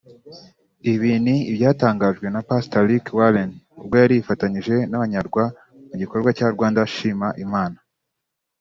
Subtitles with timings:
[0.93, 3.51] Ibi ni ibyatangajwe na pastor Rick Warren
[3.81, 5.43] ubwo yari yifatanije n’abanyarwa
[5.89, 7.77] mu gikorwa cya Rwanda Shima Imana